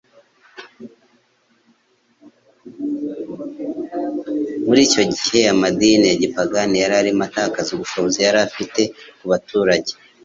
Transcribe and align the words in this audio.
Muri 4.65 4.79
icyo 4.87 5.03
gibe 5.13 5.41
amadini 5.53 6.05
ya 6.07 6.17
gipagani 6.23 6.75
yari 6.83 6.95
arimo 7.01 7.21
atakaza 7.27 7.69
ubushobozi 7.73 8.17
yari 8.25 8.39
afite 8.47 8.81
ku 9.19 9.25
baturage. 9.31 9.91